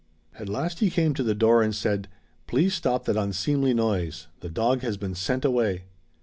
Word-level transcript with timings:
At 0.39 0.49
last 0.49 0.79
he 0.79 0.89
came 0.89 1.13
to 1.13 1.21
the 1.21 1.35
door 1.35 1.61
and 1.61 1.75
said 1.75 2.07
'Please 2.47 2.73
stop 2.73 3.05
that 3.05 3.17
unseemly 3.17 3.75
noise. 3.75 4.25
The 4.39 4.49
dog 4.49 4.81
has 4.81 4.97
been 4.97 5.13
sent 5.13 5.45
away.' 5.45 5.83